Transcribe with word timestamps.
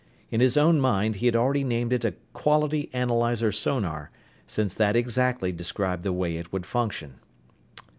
In 0.31 0.41
his 0.41 0.57
own 0.57 0.81
mind, 0.81 1.17
he 1.17 1.27
had 1.27 1.35
already 1.35 1.63
named 1.63 1.93
it 1.93 2.03
a 2.03 2.15
"quality 2.33 2.89
analyzer 2.91 3.51
sonar," 3.51 4.09
since 4.47 4.73
that 4.73 4.95
exactly 4.95 5.51
described 5.51 6.01
the 6.01 6.11
way 6.11 6.37
it 6.37 6.51
would 6.51 6.65
function. 6.65 7.19